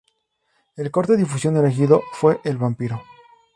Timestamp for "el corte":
0.77-1.15